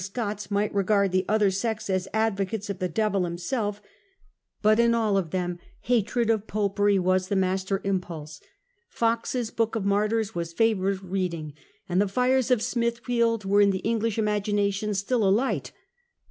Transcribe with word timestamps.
121 0.01 0.35
Scots, 0.35 0.49
might 0.49 0.73
regard 0.73 1.11
the 1.11 1.25
other 1.29 1.51
sects 1.51 1.87
as 1.87 2.05
the 2.05 2.15
advocates 2.15 2.71
of 2.71 2.79
the 2.79 2.89
devil 2.89 3.23
himself; 3.23 3.79
but 4.63 4.79
in 4.79 4.95
all 4.95 5.15
of 5.15 5.29
them 5.29 5.59
hatred 5.81 6.31
of 6.31 6.47
Popery 6.47 6.97
was 6.97 7.27
the 7.27 7.35
master 7.35 7.79
impulse. 7.83 8.41
Foxe*s 8.89 9.51
Book 9.51 9.75
of 9.75 9.85
Martyrs 9.85 10.33
was 10.33 10.53
favourite 10.53 11.03
reading, 11.03 11.53
and 11.87 12.01
the 12.01 12.07
fires 12.07 12.49
of 12.49 12.63
Smithfield 12.63 13.45
were 13.45 13.61
in 13.61 13.69
the 13.69 13.77
English 13.85 14.17
imagination 14.17 14.95
still 14.95 15.23
alight. 15.23 15.71